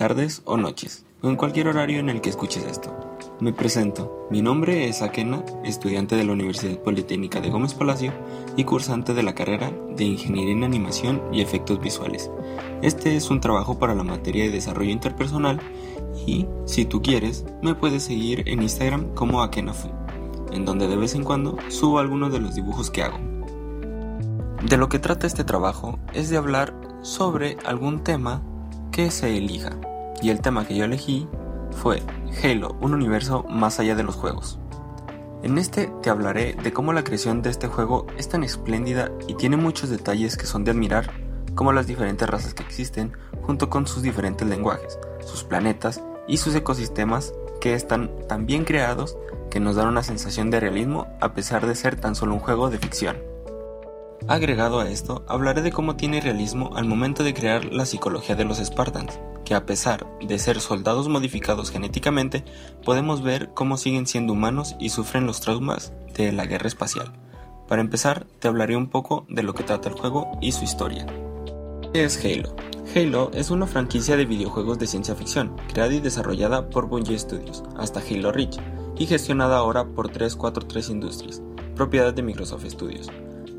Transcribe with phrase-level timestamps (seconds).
[0.00, 3.18] tardes o noches, o en cualquier horario en el que escuches esto.
[3.38, 8.10] Me presento, mi nombre es Akena, estudiante de la Universidad Politécnica de Gómez Palacio
[8.56, 12.30] y cursante de la carrera de Ingeniería en Animación y Efectos Visuales.
[12.80, 15.60] Este es un trabajo para la materia de Desarrollo Interpersonal
[16.26, 19.90] y, si tú quieres, me puedes seguir en Instagram como AkenaFu,
[20.50, 23.18] en donde de vez en cuando subo algunos de los dibujos que hago.
[24.66, 28.42] De lo que trata este trabajo es de hablar sobre algún tema
[28.90, 29.70] que se elija,
[30.22, 31.28] y el tema que yo elegí
[31.70, 32.02] fue
[32.42, 34.58] Halo, un universo más allá de los juegos.
[35.42, 39.34] En este te hablaré de cómo la creación de este juego es tan espléndida y
[39.34, 41.10] tiene muchos detalles que son de admirar,
[41.54, 46.54] como las diferentes razas que existen, junto con sus diferentes lenguajes, sus planetas y sus
[46.54, 49.16] ecosistemas que están tan bien creados
[49.50, 52.70] que nos dan una sensación de realismo a pesar de ser tan solo un juego
[52.70, 53.29] de ficción.
[54.28, 58.44] Agregado a esto, hablaré de cómo tiene realismo al momento de crear la psicología de
[58.44, 62.44] los Spartans, que a pesar de ser soldados modificados genéticamente,
[62.84, 67.12] podemos ver cómo siguen siendo humanos y sufren los traumas de la guerra espacial.
[67.66, 71.06] Para empezar, te hablaré un poco de lo que trata el juego y su historia.
[71.92, 72.54] ¿Qué es Halo?
[72.94, 77.62] Halo es una franquicia de videojuegos de ciencia ficción, creada y desarrollada por Bungie Studios,
[77.76, 78.58] hasta Halo Reach,
[78.98, 81.42] y gestionada ahora por 343 Industries,
[81.74, 83.10] propiedad de Microsoft Studios.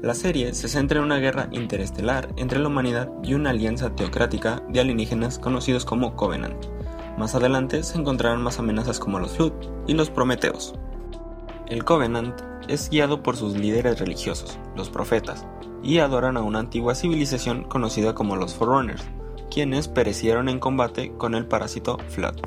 [0.01, 4.63] La serie se centra en una guerra interestelar entre la humanidad y una alianza teocrática
[4.67, 6.65] de alienígenas conocidos como Covenant.
[7.19, 9.53] Más adelante se encontrarán más amenazas como los Flood
[9.85, 10.73] y los Prometeos.
[11.67, 15.45] El Covenant es guiado por sus líderes religiosos, los profetas,
[15.83, 19.03] y adoran a una antigua civilización conocida como los Forerunners,
[19.51, 22.37] quienes perecieron en combate con el parásito Flood.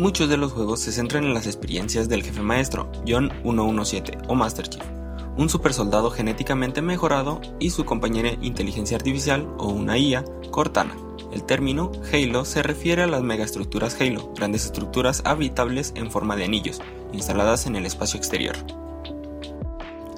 [0.00, 4.34] Muchos de los juegos se centran en las experiencias del jefe maestro, John 117 o
[4.34, 5.01] Master Chief,
[5.36, 10.96] un supersoldado genéticamente mejorado y su compañera inteligencia artificial o una IA, Cortana.
[11.32, 16.44] El término Halo se refiere a las megaestructuras Halo, grandes estructuras habitables en forma de
[16.44, 16.80] anillos,
[17.12, 18.56] instaladas en el espacio exterior.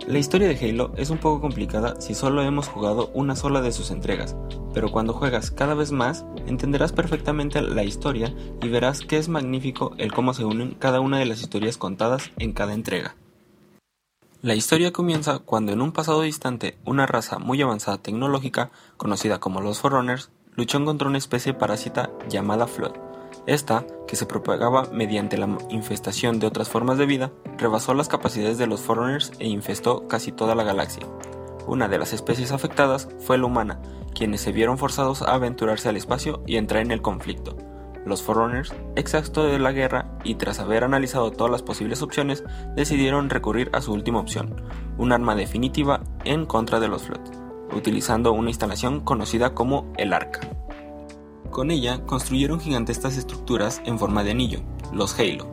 [0.08, 3.72] La historia de Halo es un poco complicada si solo hemos jugado una sola de
[3.72, 4.36] sus entregas,
[4.74, 9.94] pero cuando juegas cada vez más entenderás perfectamente la historia y verás que es magnífico
[9.96, 13.16] el cómo se unen cada una de las historias contadas en cada entrega.
[14.44, 19.62] La historia comienza cuando en un pasado distante una raza muy avanzada tecnológica, conocida como
[19.62, 22.92] los Forerunners, luchó contra una especie parásita llamada Flood.
[23.46, 28.58] Esta, que se propagaba mediante la infestación de otras formas de vida, rebasó las capacidades
[28.58, 31.06] de los Forerunners e infestó casi toda la galaxia.
[31.66, 33.80] Una de las especies afectadas fue la humana,
[34.14, 37.56] quienes se vieron forzados a aventurarse al espacio y entrar en el conflicto.
[38.06, 42.44] Los Forerunners, exhausto de la guerra y tras haber analizado todas las posibles opciones,
[42.76, 44.62] decidieron recurrir a su última opción,
[44.98, 47.20] un arma definitiva en contra de los Flood,
[47.74, 50.40] utilizando una instalación conocida como el Arca.
[51.50, 54.60] Con ella construyeron gigantescas estructuras en forma de anillo,
[54.92, 55.46] los Halo.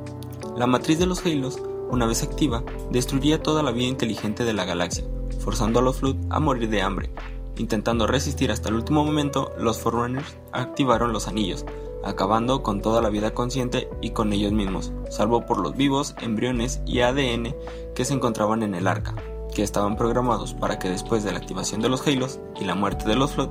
[0.57, 4.65] La matriz de los Halos, una vez activa, destruiría toda la vida inteligente de la
[4.65, 5.05] galaxia,
[5.39, 7.13] forzando a los Flood a morir de hambre.
[7.57, 11.65] Intentando resistir hasta el último momento, los Forerunners activaron los anillos,
[12.03, 16.81] acabando con toda la vida consciente y con ellos mismos, salvo por los vivos, embriones
[16.85, 17.55] y ADN
[17.95, 19.15] que se encontraban en el arca,
[19.53, 23.07] que estaban programados para que después de la activación de los Halos y la muerte
[23.07, 23.49] de los Flood,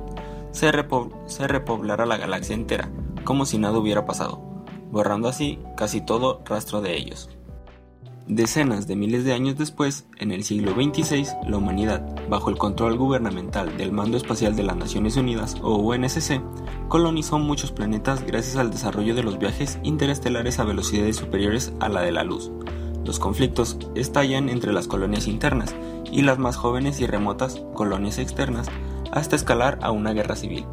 [0.51, 0.71] se,
[1.27, 2.91] se repoblara la galaxia entera,
[3.23, 4.41] como si nada hubiera pasado,
[4.91, 7.29] borrando así casi todo rastro de ellos.
[8.31, 12.97] Decenas de miles de años después, en el siglo XXVI, la humanidad, bajo el control
[12.97, 16.41] gubernamental del Mando Espacial de las Naciones Unidas o UNSC,
[16.87, 22.03] colonizó muchos planetas gracias al desarrollo de los viajes interestelares a velocidades superiores a la
[22.03, 22.53] de la luz.
[23.03, 25.75] Los conflictos estallan entre las colonias internas
[26.09, 28.67] y las más jóvenes y remotas colonias externas
[29.11, 30.65] hasta escalar a una guerra civil.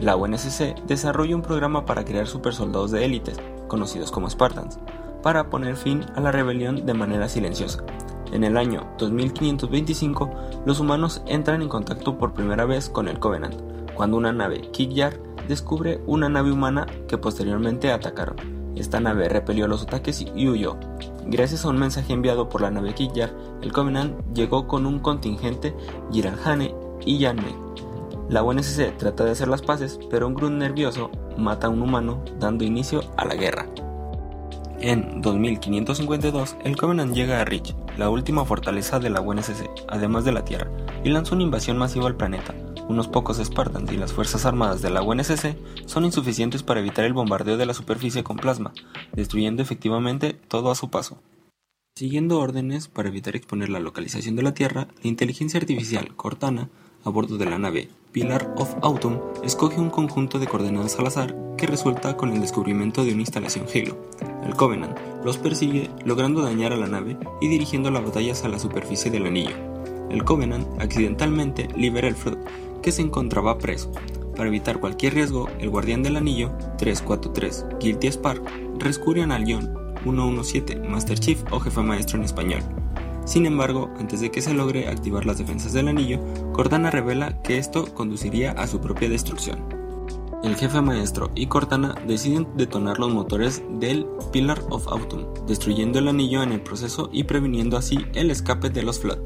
[0.00, 4.78] La UNSC desarrolla un programa para crear supersoldados de élites, conocidos como Spartans,
[5.22, 7.84] para poner fin a la rebelión de manera silenciosa.
[8.32, 10.30] En el año 2525,
[10.64, 13.54] los humanos entran en contacto por primera vez con el Covenant,
[13.94, 18.36] cuando una nave Kikyar descubre una nave humana que posteriormente atacaron.
[18.74, 20.78] Esta nave repelió los ataques y huyó.
[21.26, 25.74] Gracias a un mensaje enviado por la nave Kikyar, el Covenant llegó con un contingente
[26.10, 27.54] Giralhane y Yanme.
[28.28, 32.24] La UNSC trata de hacer las paces, pero un Grun nervioso mata a un humano,
[32.40, 33.66] dando inicio a la guerra.
[34.84, 40.32] En 2552, el Covenant llega a Reach, la última fortaleza de la UNSC, además de
[40.32, 40.72] la Tierra,
[41.04, 42.52] y lanza una invasión masiva al planeta.
[42.88, 45.56] Unos pocos Spartans y las fuerzas armadas de la UNSC
[45.86, 48.72] son insuficientes para evitar el bombardeo de la superficie con plasma,
[49.12, 51.22] destruyendo efectivamente todo a su paso.
[51.94, 56.70] Siguiendo órdenes para evitar exponer la localización de la Tierra, la inteligencia artificial Cortana,
[57.04, 61.36] a bordo de la nave Pillar of Autumn, escoge un conjunto de coordenadas al azar
[61.56, 64.31] que resulta con el descubrimiento de una instalación Halo.
[64.44, 68.58] El Covenant los persigue, logrando dañar a la nave y dirigiendo las batallas a la
[68.58, 69.54] superficie del anillo.
[70.10, 72.38] El Covenant accidentalmente libera el Flood,
[72.82, 73.92] que se encontraba preso.
[74.36, 78.42] Para evitar cualquier riesgo, el guardián del anillo, 343, Guilty Spark,
[78.78, 79.72] rescurren al Lion
[80.02, 82.62] 117, Master Chief o jefe maestro en español.
[83.24, 86.18] Sin embargo, antes de que se logre activar las defensas del anillo,
[86.52, 89.71] Cortana revela que esto conduciría a su propia destrucción.
[90.42, 96.08] El jefe maestro y Cortana deciden detonar los motores del Pillar of Autumn, destruyendo el
[96.08, 99.18] anillo en el proceso y previniendo así el escape de los Flood.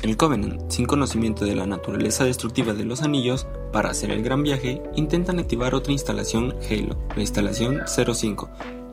[0.00, 4.42] El Covenant, sin conocimiento de la naturaleza destructiva de los anillos, para hacer el gran
[4.42, 8.48] viaje, intentan activar otra instalación Halo, la instalación 05,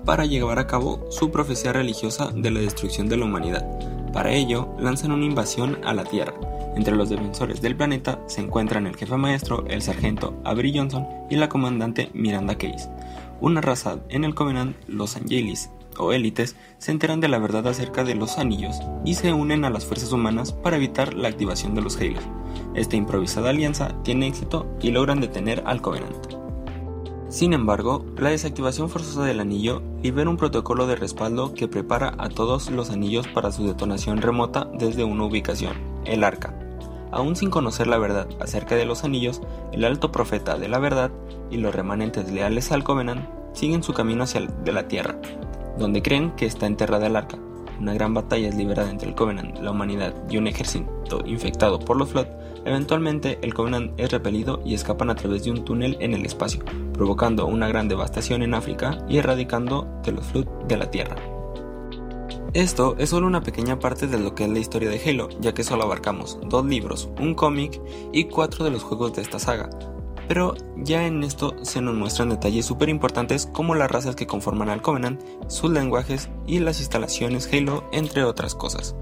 [0.06, 3.66] para llevar a cabo su profecía religiosa de la destrucción de la humanidad.
[4.12, 6.34] Para ello, lanzan una invasión a la Tierra.
[6.76, 11.36] Entre los defensores del planeta se encuentran el jefe maestro, el sargento Avery Johnson y
[11.36, 12.90] la comandante Miranda Case.
[13.42, 18.04] Una raza en el Covenant, los Angelis, o élites, se enteran de la verdad acerca
[18.04, 21.82] de los anillos y se unen a las fuerzas humanas para evitar la activación de
[21.82, 22.24] los Halos.
[22.74, 26.34] Esta improvisada alianza tiene éxito y logran detener al Covenant.
[27.30, 32.30] Sin embargo, la desactivación forzosa del anillo libera un protocolo de respaldo que prepara a
[32.30, 35.74] todos los anillos para su detonación remota desde una ubicación,
[36.06, 36.63] el arca.
[37.14, 41.12] Aún sin conocer la verdad acerca de los anillos, el alto profeta de la verdad
[41.52, 45.16] y los remanentes leales al Covenant siguen su camino hacia de la Tierra,
[45.78, 47.38] donde creen que está enterrada el arca.
[47.80, 51.98] Una gran batalla es liberada entre el Covenant, la humanidad y un ejército infectado por
[51.98, 52.28] los Flood
[52.66, 56.64] Eventualmente, el Covenant es repelido y escapan a través de un túnel en el espacio,
[56.94, 61.33] provocando una gran devastación en África y erradicando de los Flood de la Tierra.
[62.54, 65.56] Esto es solo una pequeña parte de lo que es la historia de Halo, ya
[65.56, 69.72] que solo abarcamos dos libros, un cómic y cuatro de los juegos de esta saga.
[70.28, 74.70] Pero ya en esto se nos muestran detalles súper importantes como las razas que conforman
[74.70, 78.96] al Covenant, sus lenguajes y las instalaciones Halo, entre otras cosas.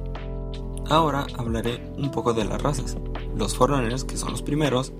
[0.89, 2.95] Ahora hablaré un poco de las razas.
[3.36, 4.94] Los Forerunners, que son los primeros,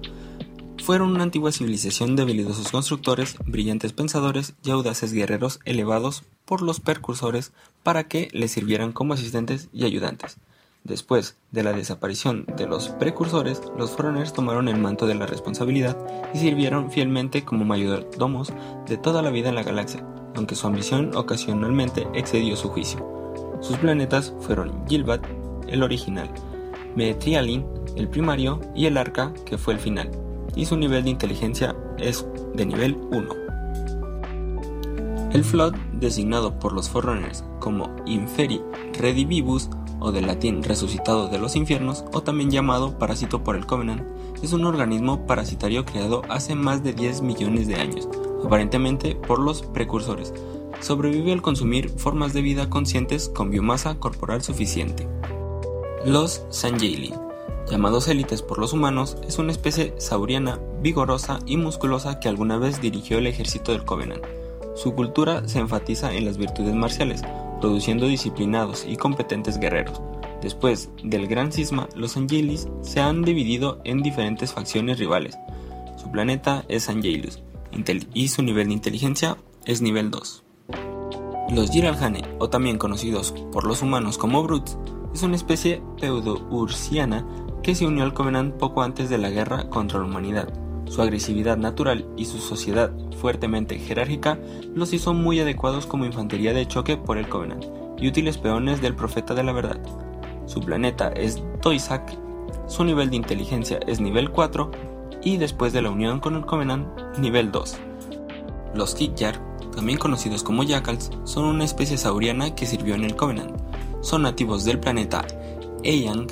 [0.84, 6.82] fueron una antigua civilización de habilidosos constructores, brillantes pensadores y audaces guerreros elevados por los
[6.82, 10.36] precursores para que les sirvieran como asistentes y ayudantes.
[10.84, 15.96] Después de la desaparición de los precursores, los Forerunners tomaron el manto de la responsabilidad
[16.34, 18.52] y sirvieron fielmente como mayordomos
[18.86, 20.06] de toda la vida en la galaxia,
[20.36, 23.00] aunque su ambición ocasionalmente excedió su juicio.
[23.62, 25.26] Sus planetas fueron Gilbat,
[25.70, 26.30] el original,
[26.98, 27.66] Metrialin,
[27.96, 30.12] el primario, y el arca, que fue el final,
[30.54, 33.51] y su nivel de inteligencia es de nivel 1.
[35.34, 38.62] El Flood, designado por los Forerunners como Inferi
[39.00, 39.70] Redivivus,
[40.00, 44.04] o del latín resucitado de los infiernos, o también llamado parásito por el Covenant,
[44.44, 48.10] es un organismo parasitario creado hace más de 10 millones de años,
[48.44, 50.34] aparentemente por los precursores.
[50.82, 55.08] Sobrevive al consumir formas de vida conscientes con biomasa corporal suficiente.
[56.06, 57.14] Los Sanjeli
[57.70, 62.82] llamados élites por los humanos, es una especie sauriana, vigorosa y musculosa que alguna vez
[62.82, 64.41] dirigió el ejército del Covenant.
[64.82, 67.22] Su cultura se enfatiza en las virtudes marciales,
[67.60, 70.02] produciendo disciplinados y competentes guerreros.
[70.42, 75.38] Después del gran cisma, los Angelis se han dividido en diferentes facciones rivales.
[75.98, 77.44] Su planeta es Angelus
[78.16, 80.44] y su nivel de inteligencia es nivel 2.
[81.52, 84.80] Los Giralhane, o también conocidos por los humanos como Brutes,
[85.14, 87.28] es una especie pseudo-ursiana
[87.62, 90.52] que se unió al Covenant poco antes de la guerra contra la humanidad.
[90.92, 94.38] Su agresividad natural y su sociedad fuertemente jerárquica
[94.76, 97.64] los hizo muy adecuados como infantería de choque por el Covenant
[97.98, 99.80] y útiles peones del profeta de la verdad.
[100.48, 102.14] Su planeta es Toisak,
[102.68, 104.70] su nivel de inteligencia es nivel 4
[105.24, 106.86] y después de la unión con el Covenant,
[107.20, 107.78] nivel 2.
[108.76, 109.40] Los Kikyar,
[109.74, 113.56] también conocidos como Jackals, son una especie sauriana que sirvió en el Covenant.
[114.02, 115.26] Son nativos del planeta
[115.84, 116.28] Eyang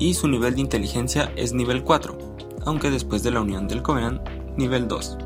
[0.00, 2.23] y su nivel de inteligencia es nivel 4,
[2.64, 4.20] aunque después de la unión del Covenant,
[4.56, 5.18] nivel 2.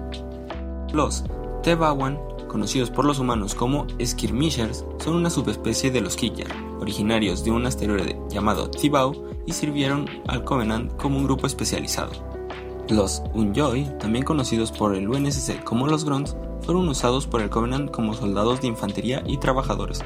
[0.93, 1.25] Los
[1.63, 2.19] Tebawan,
[2.49, 7.67] conocidos por los humanos como Skirmishers, son una subespecie de los Kikyar, originarios de un
[7.67, 9.13] asteroide llamado Tibau
[9.47, 12.13] y sirvieron al Covenant como un grupo especializado.
[12.89, 17.91] Los Unjoy, también conocidos por el UNSC como los Grunts, fueron usados por el Covenant
[17.91, 20.03] como soldados de infantería y trabajadores.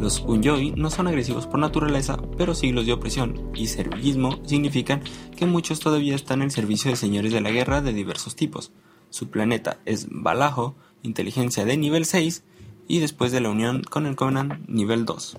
[0.00, 5.02] Los Unjoy no son agresivos por naturaleza, pero siglos de opresión y servillismo significan
[5.36, 8.72] que muchos todavía están en servicio de señores de la guerra de diversos tipos.
[9.10, 12.44] Su planeta es Balajo, inteligencia de nivel 6,
[12.88, 15.38] y después de la unión con el Covenant nivel 2.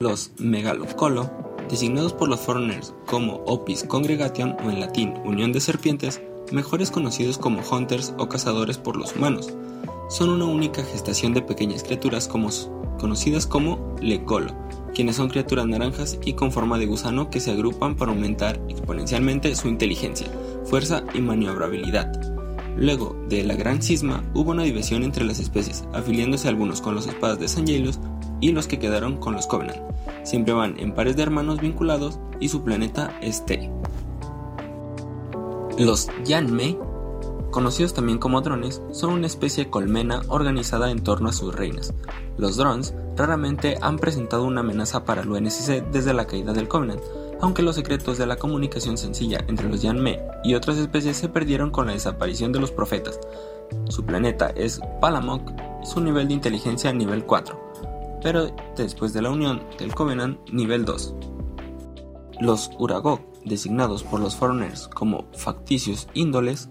[0.00, 1.30] Los Megalocolo,
[1.68, 7.36] designados por los Foreigners como Opis Congregation o en latín Unión de Serpientes, mejores conocidos
[7.36, 9.52] como Hunters o cazadores por los humanos,
[10.08, 14.54] son una única gestación de pequeñas criaturas conocidas como Lecolo,
[14.94, 19.54] quienes son criaturas naranjas y con forma de gusano que se agrupan para aumentar exponencialmente
[19.54, 20.26] su inteligencia,
[20.64, 22.10] fuerza y maniobrabilidad.
[22.76, 27.06] Luego de la Gran Cisma hubo una división entre las especies, afiliándose algunos con los
[27.06, 29.80] espadas de San y los que quedaron con los Covenant.
[30.22, 33.70] Siempre van en pares de hermanos vinculados y su planeta es T.
[35.76, 36.78] Los Yanmei,
[37.50, 41.94] conocidos también como drones, son una especie de colmena organizada en torno a sus reinas.
[42.36, 47.02] Los drones raramente han presentado una amenaza para el UNSC desde la caída del Covenant,
[47.40, 51.70] aunque los secretos de la comunicación sencilla entre los Yanme y otras especies se perdieron
[51.70, 53.18] con la desaparición de los profetas.
[53.88, 55.52] Su planeta es Palamok
[55.82, 60.84] y su nivel de inteligencia nivel 4, pero después de la unión del Covenant nivel
[60.84, 61.14] 2.
[62.40, 66.68] Los Uragok, designados por los Foreigners como facticios índoles,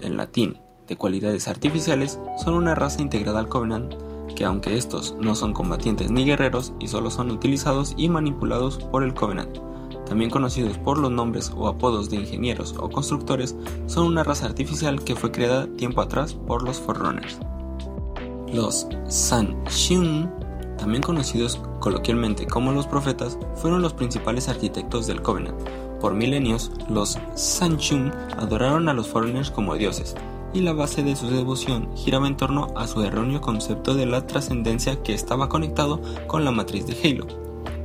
[0.00, 3.94] en latín de cualidades artificiales, son una raza integrada al Covenant
[4.34, 9.02] que aunque estos no son combatientes ni guerreros y solo son utilizados y manipulados por
[9.02, 9.58] el Covenant,
[10.06, 15.02] también conocidos por los nombres o apodos de ingenieros o constructores, son una raza artificial
[15.02, 17.38] que fue creada tiempo atrás por los Forerunners.
[18.52, 20.30] Los San-Shun,
[20.78, 25.58] también conocidos coloquialmente como los profetas, fueron los principales arquitectos del Covenant.
[26.00, 30.14] Por milenios, los San-Shun adoraron a los Foreigners como dioses,
[30.52, 34.26] y la base de su devoción giraba en torno a su erróneo concepto de la
[34.26, 37.26] trascendencia que estaba conectado con la matriz de Halo.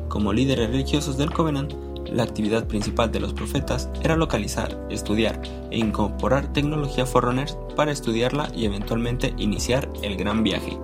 [0.07, 1.73] Como líderes religiosos del Covenant,
[2.11, 8.51] la actividad principal de los profetas era localizar, estudiar e incorporar tecnología Forerunner para estudiarla
[8.55, 10.77] y eventualmente iniciar el gran viaje.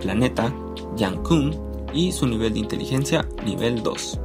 [0.00, 0.52] Planeta,
[0.96, 1.56] Yankun
[1.94, 4.20] y su nivel de inteligencia nivel 2.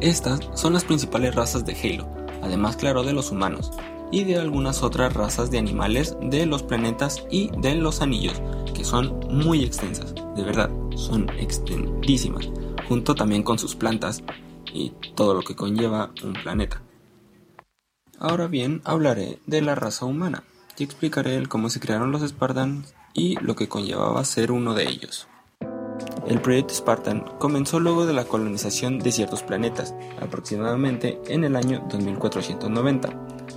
[0.00, 2.08] Estas son las principales razas de Halo,
[2.40, 3.72] además claro de los humanos,
[4.12, 8.40] y de algunas otras razas de animales de los planetas y de los anillos,
[8.74, 12.48] que son muy extensas, de verdad, son extendísimas,
[12.88, 14.22] junto también con sus plantas,
[14.72, 16.80] y todo lo que conlleva un planeta.
[18.20, 20.44] Ahora bien, hablaré de la raza humana
[20.76, 25.26] y explicaré cómo se crearon los Spartans y lo que conllevaba ser uno de ellos.
[26.28, 31.82] El proyecto Spartan comenzó luego de la colonización de ciertos planetas, aproximadamente en el año
[31.88, 33.08] 2490.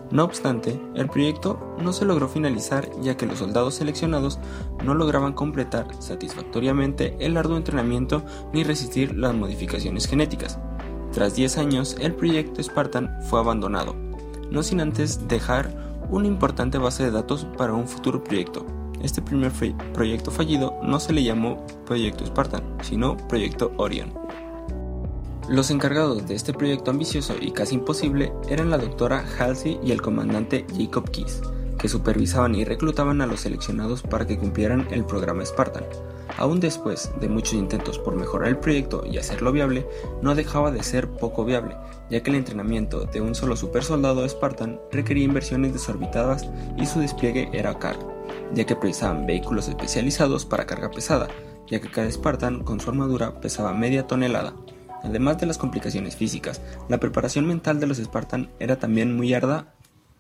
[0.10, 4.40] No obstante, el proyecto no se logró finalizar ya que los soldados seleccionados
[4.86, 8.24] no lograban completar satisfactoriamente el arduo entrenamiento
[8.54, 10.58] ni resistir las modificaciones genéticas.
[11.12, 13.98] Tras 10 años, el proyecto Spartan fue abandonado,
[14.50, 15.70] no sin antes dejar
[16.10, 18.66] una importante base de datos para un futuro proyecto.
[19.02, 19.52] Este primer
[19.94, 24.14] proyecto fallido no se le llamó Proyecto Spartan, sino Proyecto Orion.
[25.50, 30.02] Los encargados de este proyecto ambicioso y casi imposible eran la doctora Halsey y el
[30.02, 31.42] comandante Jacob Keys,
[31.78, 35.84] que supervisaban y reclutaban a los seleccionados para que cumplieran el programa Spartan.
[36.38, 39.86] Aún después de muchos intentos por mejorar el proyecto y hacerlo viable,
[40.22, 41.76] no dejaba de ser poco viable,
[42.10, 46.48] ya que el entrenamiento de un solo supersoldado Spartan requería inversiones desorbitadas
[46.78, 48.21] y su despliegue era caro,
[48.54, 51.28] ya que precisaban vehículos especializados para carga pesada,
[51.68, 54.54] ya que cada Spartan con su armadura pesaba media tonelada.
[55.04, 59.74] Además de las complicaciones físicas, la preparación mental de los Spartan era también muy arda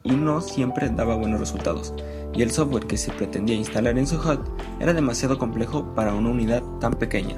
[0.03, 1.93] y no siempre daba buenos resultados,
[2.33, 4.39] y el software que se pretendía instalar en su HUD
[4.79, 7.37] era demasiado complejo para una unidad tan pequeña.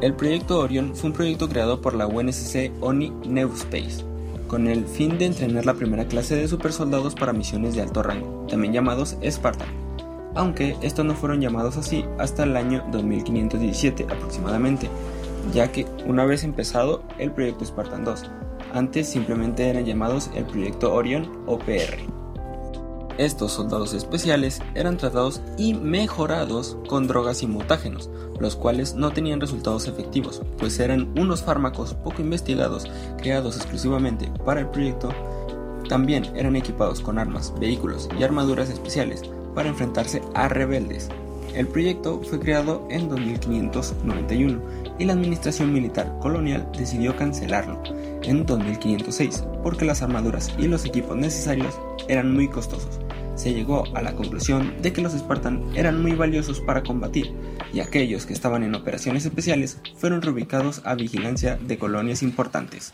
[0.00, 4.04] El proyecto Orion fue un proyecto creado por la UNSC ONI Neuspace,
[4.52, 8.46] con el fin de entrenar la primera clase de supersoldados para misiones de alto rango,
[8.50, 9.68] también llamados Spartan,
[10.34, 14.90] aunque estos no fueron llamados así hasta el año 2517 aproximadamente,
[15.54, 18.30] ya que una vez empezado el proyecto Spartan 2,
[18.74, 22.21] antes simplemente eran llamados el proyecto Orion OPR.
[23.22, 28.10] Estos soldados especiales eran tratados y mejorados con drogas y mutágenos,
[28.40, 32.84] los cuales no tenían resultados efectivos, pues eran unos fármacos poco investigados
[33.18, 35.10] creados exclusivamente para el proyecto.
[35.88, 39.22] También eran equipados con armas, vehículos y armaduras especiales
[39.54, 41.08] para enfrentarse a rebeldes.
[41.54, 44.60] El proyecto fue creado en 2591
[44.98, 47.80] y la administración militar colonial decidió cancelarlo
[48.24, 52.98] en 2506 porque las armaduras y los equipos necesarios eran muy costosos.
[53.34, 57.32] Se llegó a la conclusión de que los Spartan eran muy valiosos para combatir
[57.72, 62.92] y aquellos que estaban en operaciones especiales fueron reubicados a vigilancia de colonias importantes.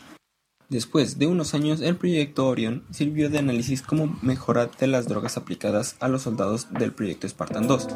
[0.69, 5.35] Después de unos años, el proyecto Orion sirvió de análisis como mejora de las drogas
[5.35, 7.87] aplicadas a los soldados del proyecto Spartan 2.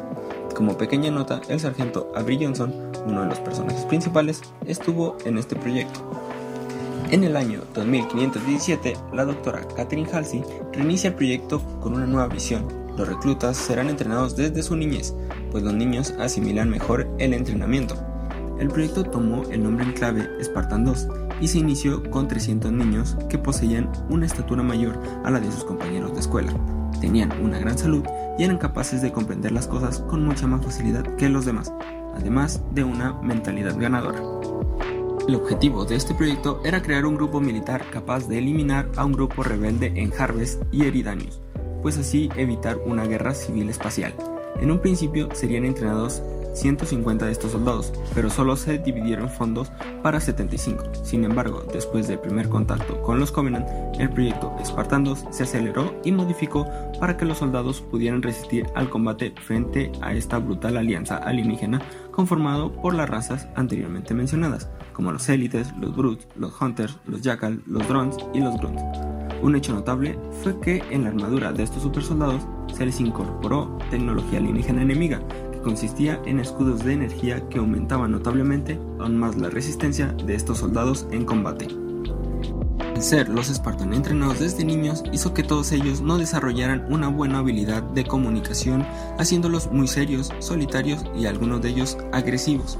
[0.56, 2.74] Como pequeña nota, el sargento Avery Johnson,
[3.06, 6.00] uno de los personajes principales, estuvo en este proyecto.
[7.10, 10.42] En el año 2517, la doctora Catherine Halsey
[10.72, 12.66] reinicia el proyecto con una nueva visión.
[12.96, 15.14] Los reclutas serán entrenados desde su niñez,
[15.50, 17.94] pues los niños asimilan mejor el entrenamiento.
[18.58, 21.08] El proyecto tomó el nombre en clave Spartan 2
[21.40, 25.64] y se inició con 300 niños que poseían una estatura mayor a la de sus
[25.64, 26.52] compañeros de escuela.
[27.00, 28.04] Tenían una gran salud
[28.38, 31.72] y eran capaces de comprender las cosas con mucha más facilidad que los demás,
[32.14, 34.22] además de una mentalidad ganadora.
[35.26, 39.14] El objetivo de este proyecto era crear un grupo militar capaz de eliminar a un
[39.14, 41.40] grupo rebelde en Harvest y Eridanius,
[41.80, 44.14] pues así evitar una guerra civil espacial.
[44.60, 50.20] En un principio serían entrenados 150 de estos soldados, pero solo se dividieron fondos para
[50.20, 50.84] 75.
[51.02, 53.66] Sin embargo, después del primer contacto con los Covenant,
[53.98, 56.66] el proyecto Spartan 2 se aceleró y modificó
[57.04, 62.72] para que los soldados pudieran resistir al combate frente a esta brutal alianza alienígena conformado
[62.72, 67.86] por las razas anteriormente mencionadas, como los élites, los brutes, los hunters, los jackal, los
[67.88, 68.82] drones y los grunts.
[69.42, 74.38] Un hecho notable fue que en la armadura de estos supersoldados se les incorporó tecnología
[74.38, 75.20] alienígena enemiga,
[75.62, 81.06] consistía en escudos de energía que aumentaban notablemente aún más la resistencia de estos soldados
[81.10, 81.83] en combate.
[82.94, 87.38] El ser los Spartan entrenados desde niños hizo que todos ellos no desarrollaran una buena
[87.38, 88.86] habilidad de comunicación,
[89.18, 92.78] haciéndolos muy serios, solitarios y algunos de ellos agresivos.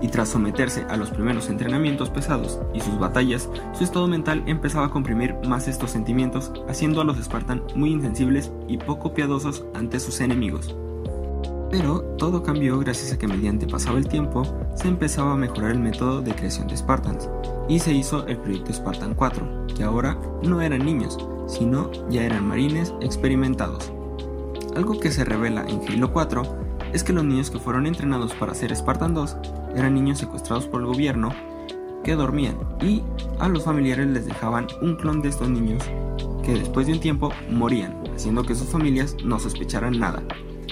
[0.00, 4.86] Y tras someterse a los primeros entrenamientos pesados y sus batallas, su estado mental empezaba
[4.86, 10.00] a comprimir más estos sentimientos, haciendo a los Spartan muy insensibles y poco piadosos ante
[10.00, 10.74] sus enemigos.
[11.76, 14.44] Pero todo cambió gracias a que mediante pasaba el tiempo
[14.76, 17.28] se empezaba a mejorar el método de creación de Spartans
[17.68, 22.46] y se hizo el proyecto Spartan 4, que ahora no eran niños, sino ya eran
[22.46, 23.92] marines experimentados.
[24.76, 26.42] Algo que se revela en Halo 4
[26.92, 29.36] es que los niños que fueron entrenados para ser Spartan 2
[29.74, 31.30] eran niños secuestrados por el gobierno
[32.04, 33.02] que dormían y
[33.40, 35.82] a los familiares les dejaban un clon de estos niños
[36.44, 40.22] que después de un tiempo morían, haciendo que sus familias no sospecharan nada.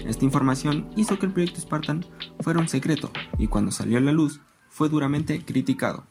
[0.06, 2.04] Esta información hizo que el proyecto Spartan
[2.40, 6.04] fuera un secreto y cuando salió a la luz fue duramente criticado.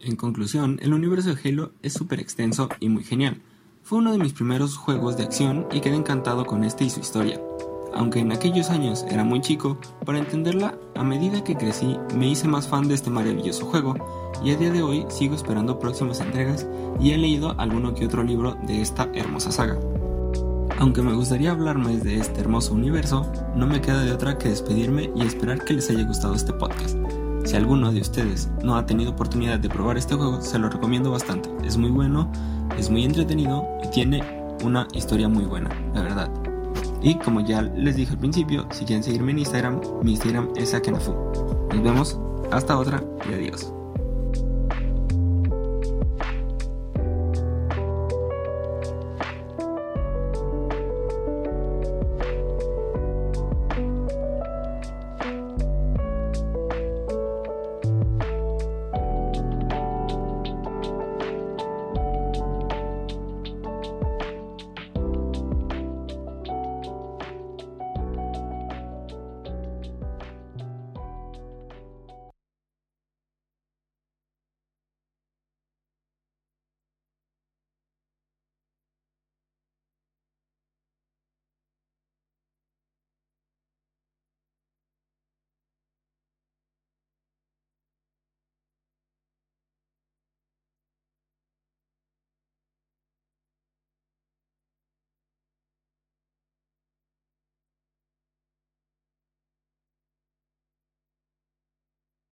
[0.00, 3.42] En conclusión, el universo de Halo es súper extenso y muy genial.
[3.82, 7.00] Fue uno de mis primeros juegos de acción y quedé encantado con este y su
[7.00, 7.40] historia.
[7.94, 12.46] Aunque en aquellos años era muy chico, para entenderla, a medida que crecí me hice
[12.46, 13.94] más fan de este maravilloso juego
[14.44, 16.66] y a día de hoy sigo esperando próximas entregas
[17.00, 19.78] y he leído alguno que otro libro de esta hermosa saga.
[20.78, 24.50] Aunque me gustaría hablar más de este hermoso universo, no me queda de otra que
[24.50, 26.96] despedirme y esperar que les haya gustado este podcast.
[27.44, 31.10] Si alguno de ustedes no ha tenido oportunidad de probar este juego, se lo recomiendo
[31.10, 31.48] bastante.
[31.64, 32.30] Es muy bueno,
[32.76, 34.22] es muy entretenido y tiene
[34.64, 36.30] una historia muy buena, la verdad.
[37.02, 40.74] Y como ya les dije al principio, si quieren seguirme en Instagram, mi Instagram es
[40.74, 41.14] Akenafu.
[41.72, 43.75] Nos vemos, hasta otra y adiós.